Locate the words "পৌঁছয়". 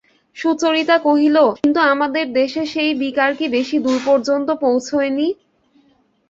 4.63-5.09